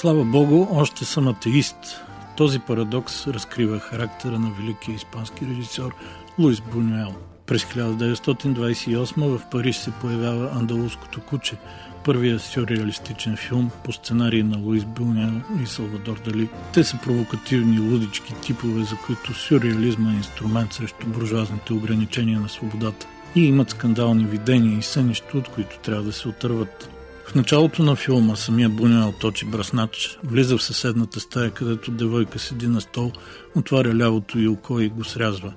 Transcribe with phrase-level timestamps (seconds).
[0.00, 2.00] Слава Богу, още съм атеист.
[2.36, 5.94] Този парадокс разкрива характера на великия испански режисьор
[6.38, 7.14] Луис Бунюел.
[7.46, 11.56] През 1928 в Париж се появява Андалуското куче,
[12.04, 16.48] първият сюрреалистичен филм по сценарий на Луис Бунюел и Салвадор Дали.
[16.74, 23.06] Те са провокативни, лудички типове, за които сюрреализма е инструмент срещу буржуазните ограничения на свободата.
[23.34, 26.90] И имат скандални видения и сънища, от които трябва да се отърват.
[27.30, 32.66] В началото на филма самия Бунюел точи браснач, влиза в съседната стая, където девойка седи
[32.66, 33.12] на стол,
[33.54, 35.52] отваря лявото и око и го срязва.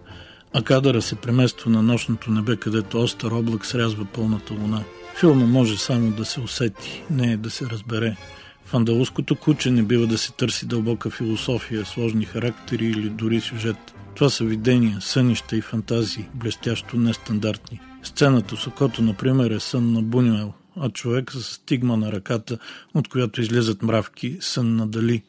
[0.54, 4.84] А кадъра се премества на нощното небе, където остър облак срязва пълната луна.
[5.20, 8.18] Филма може само да се усети, не е да се разбере.
[8.66, 13.96] В андалуското куче не бива да се търси дълбока философия, сложни характери или дори сюжет.
[14.16, 17.80] Това са видения, сънища и фантазии, блестящо нестандартни.
[18.04, 22.58] Сцената с окото, например, е сън на Бунюел, а човек с стигма на ръката,
[22.94, 25.24] от която излизат мравки, сън на Дали.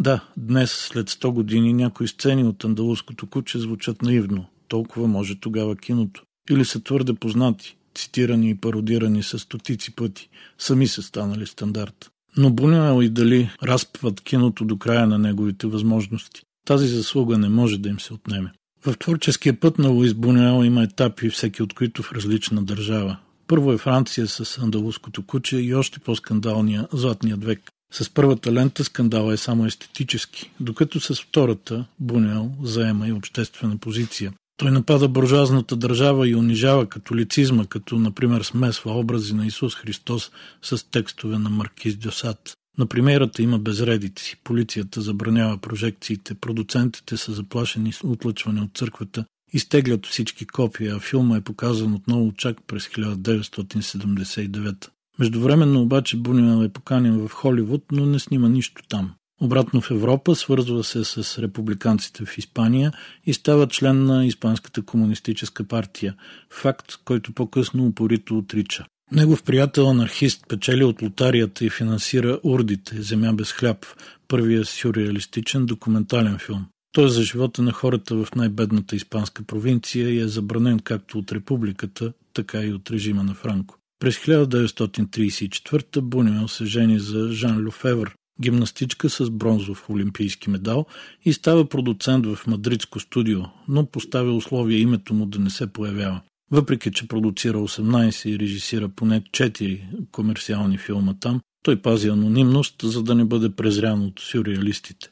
[0.00, 4.46] Да, днес, след 100 години, някои сцени от андалуското куче звучат наивно.
[4.68, 6.22] Толкова може тогава киното.
[6.50, 10.28] Или са твърде познати, цитирани и пародирани с стотици пъти.
[10.58, 12.10] Сами са станали стандарт.
[12.36, 16.42] Но Бунюел и Дали разпват киното до края на неговите възможности.
[16.66, 18.52] Тази заслуга не може да им се отнеме.
[18.86, 23.16] В творческия път на Луис Бунюел има етапи, всеки от които в различна държава.
[23.46, 27.70] Първо е Франция с андалуското куче и още по-скандалния Златният век.
[27.92, 34.32] С първата лента скандала е само естетически, докато с втората Бунел заема и обществена позиция.
[34.56, 40.30] Той напада буржуазната държава и унижава католицизма, като например смесва образи на Исус Христос
[40.62, 42.56] с текстове на Маркиз Дюсад.
[42.78, 44.36] На примерата има безредици.
[44.44, 51.36] Полицията забранява прожекциите, продуцентите са заплашени с отлъчване от църквата, изтеглят всички копия, а филма
[51.36, 54.88] е показан отново чак през 1979.
[55.18, 59.14] Междувременно обаче Бунюел е поканен в Холивуд, но не снима нищо там.
[59.40, 62.92] Обратно в Европа свързва се с републиканците в Испания
[63.24, 66.14] и става член на Испанската комунистическа партия,
[66.50, 68.84] факт, който по-късно упорито отрича.
[69.12, 73.86] Негов приятел анархист печели от лотарията и финансира Урдите, Земя без хляб,
[74.28, 76.66] първия сюрреалистичен документален филм.
[76.96, 81.32] Той е за живота на хората в най-бедната испанска провинция и е забранен както от
[81.32, 83.78] републиката, така и от режима на Франко.
[83.98, 90.86] През 1934 Бунюел се жени за Жан Люфевър, гимнастичка с бронзов олимпийски медал
[91.24, 96.20] и става продуцент в мадридско студио, но поставя условия името му да не се появява.
[96.50, 99.80] Въпреки, че продуцира 18 и режисира поне 4
[100.12, 105.10] комерциални филма там, той пази анонимност, за да не бъде презрян от сюрреалистите.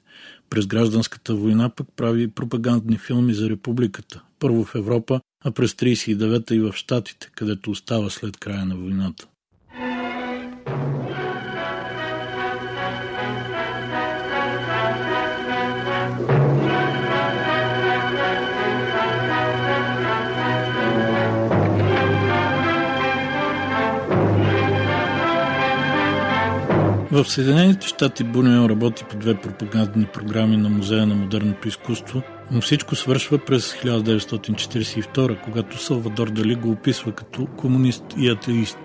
[0.50, 4.22] През гражданската война пък прави пропагандни филми за републиката.
[4.38, 9.26] Първо в Европа, а през 39-та и в Штатите, където остава след края на войната.
[27.14, 32.60] В Съединените щати Бунюел работи по две пропагандни програми на Музея на модерното изкуство, но
[32.60, 38.78] всичко свършва през 1942, когато Салвадор Дали го описва като комунист и атеист.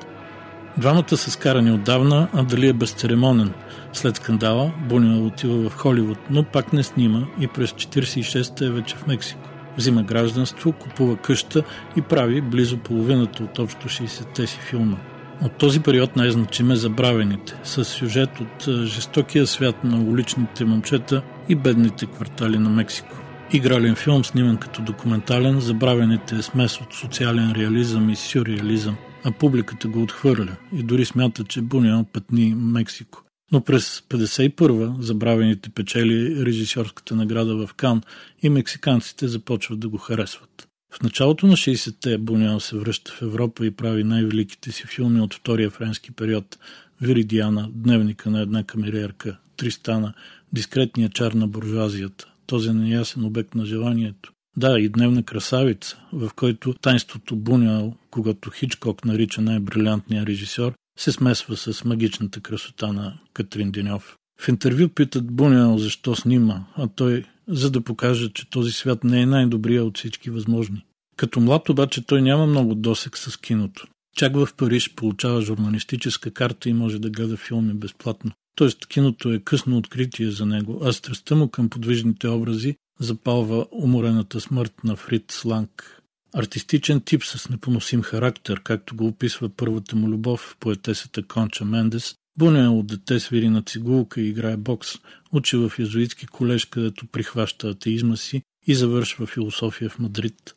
[0.78, 3.54] Двамата са скарани отдавна, а Дали е безцеремонен.
[3.94, 8.96] След скандала Бунюел отива в Холивуд, но пак не снима и през 1946 е вече
[8.96, 9.50] в Мексико.
[9.78, 11.64] Взима гражданство, купува къща
[11.98, 14.98] и прави близо половината от общо 60-те си филма.
[15.42, 21.56] От този период най-значим е Забравените, с сюжет от жестокия свят на уличните момчета и
[21.56, 23.18] бедните квартали на Мексико.
[23.54, 29.88] Игрален филм, сниман като документален, Забравените е смес от социален реализъм и сюрреализъм, а публиката
[29.88, 33.24] го отхвърля и дори смята, че Буниал пътни Мексико.
[33.52, 38.02] Но през 51-а Забравените печели режисьорската награда в Кан
[38.42, 40.69] и мексиканците започват да го харесват.
[40.92, 45.34] В началото на 60-те Бунял се връща в Европа и прави най-великите си филми от
[45.34, 46.58] втория френски период
[47.02, 50.14] Виридиана, Дневника на една камериерка, Тристана,
[50.54, 54.34] Дискретния чар на буржуазията, този неясен обект на желанието.
[54.58, 61.58] Да, и Дневна красавица, в който тайнството Бунял, когато Хичкок нарича най-брилянтния режисьор, се смесва
[61.58, 64.18] с магичната красота на Катрин Деньов.
[64.42, 69.22] В интервю питат Бунел защо снима, а той за да покаже, че този свят не
[69.22, 70.86] е най-добрия от всички възможни.
[71.18, 73.88] Като млад обаче той няма много досек с киното.
[74.18, 78.32] Чак в Париж получава журналистическа карта и може да гледа филми безплатно.
[78.56, 84.42] Тоест киното е късно откритие за него, а страстта му към подвижните образи запалва уморената
[84.42, 86.02] смърт на Фрид Сланг.
[86.34, 92.74] Артистичен тип с непоносим характер, както го описва първата му любов поетесата Конча Мендес, Буня
[92.74, 94.90] от дете свири на цигулка и играе бокс,
[95.32, 100.56] учи в езуитски колеж, където прихваща атеизма си и завършва философия в Мадрид.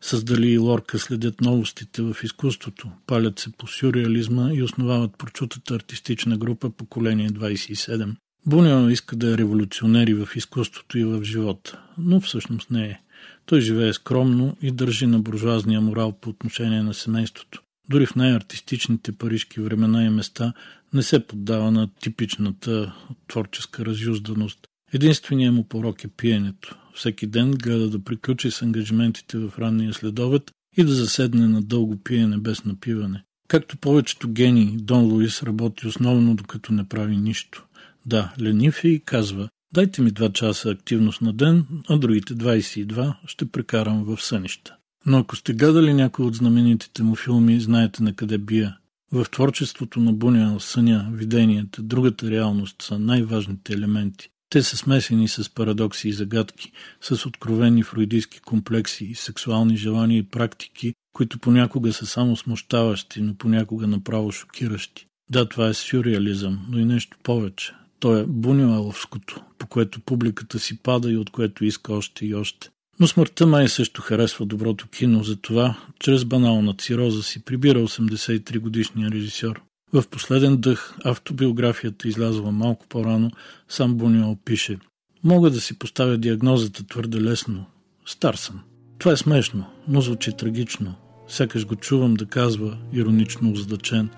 [0.00, 6.36] Създали и Лорка следят новостите в изкуството, палят се по сюрреализма и основават прочутата артистична
[6.36, 8.14] група Поколение 27.
[8.46, 13.00] Буня иска да е революционер и в изкуството и в живота, но всъщност не е.
[13.46, 17.62] Той живее скромно и държи на буржуазния морал по отношение на семейството.
[17.90, 20.52] Дори в най-артистичните парижки времена и места
[20.92, 22.94] не се поддава на типичната
[23.28, 24.58] творческа разюзданост.
[24.92, 26.76] Единственият му порок е пиенето.
[26.94, 31.96] Всеки ден гледа да приключи с ангажиментите в ранния следовет и да заседне на дълго
[31.96, 33.22] пиене без напиване.
[33.48, 37.64] Както повечето гени, Дон Луис работи основно докато не прави нищо.
[38.06, 43.14] Да, ленив е и казва, дайте ми два часа активност на ден, а другите 22
[43.26, 44.76] ще прекарам в сънища.
[45.06, 48.76] Но ако сте гледали някои от знаменитите му филми, знаете на къде бия.
[49.12, 54.28] В творчеството на Бунял съня, виденията, другата реалност са най-важните елементи.
[54.50, 60.94] Те са смесени с парадокси и загадки, с откровени фруидийски комплекси сексуални желания и практики,
[61.12, 65.06] които понякога са само смущаващи, но понякога направо шокиращи.
[65.30, 67.72] Да, това е сюрреализъм, но и нещо повече.
[68.00, 72.70] То е бунюеловското, по което публиката си пада и от което иска още и още.
[73.00, 79.10] Но смъртта май също харесва доброто кино, затова чрез банална цироза си прибира 83 годишния
[79.10, 79.62] режисьор.
[79.92, 83.30] В последен дъх автобиографията излязла малко по-рано,
[83.68, 84.78] сам Бунио пише
[85.24, 87.66] Мога да си поставя диагнозата твърде лесно.
[88.06, 88.60] Стар съм.
[88.98, 90.94] Това е смешно, но звучи трагично.
[91.28, 94.08] Сякаш го чувам да казва, иронично озадачен.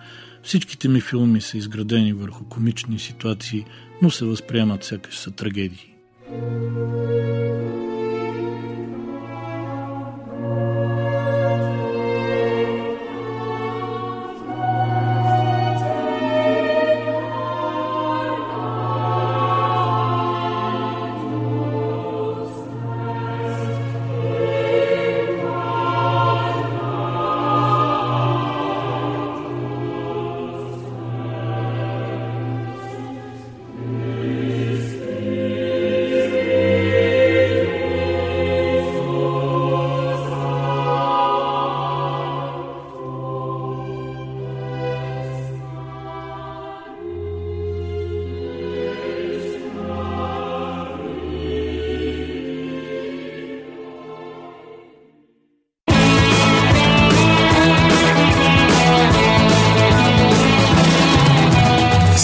[0.42, 3.64] Всичките ми филми са изградени върху комични ситуации,
[4.02, 5.94] но се възприемат сякаш са трагедии.